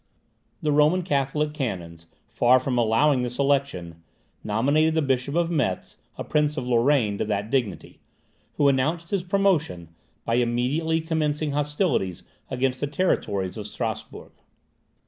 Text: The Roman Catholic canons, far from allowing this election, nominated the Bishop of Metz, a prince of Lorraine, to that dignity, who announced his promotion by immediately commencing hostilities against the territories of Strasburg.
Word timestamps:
The 0.63 0.71
Roman 0.71 1.03
Catholic 1.03 1.53
canons, 1.53 2.07
far 2.27 2.59
from 2.59 2.75
allowing 2.75 3.21
this 3.21 3.37
election, 3.37 4.01
nominated 4.43 4.95
the 4.95 5.01
Bishop 5.03 5.35
of 5.35 5.51
Metz, 5.51 5.97
a 6.17 6.23
prince 6.23 6.57
of 6.57 6.67
Lorraine, 6.67 7.19
to 7.19 7.25
that 7.25 7.51
dignity, 7.51 7.99
who 8.57 8.67
announced 8.67 9.11
his 9.11 9.21
promotion 9.21 9.89
by 10.25 10.37
immediately 10.41 11.01
commencing 11.01 11.51
hostilities 11.51 12.23
against 12.49 12.79
the 12.79 12.87
territories 12.87 13.57
of 13.57 13.67
Strasburg. 13.67 14.31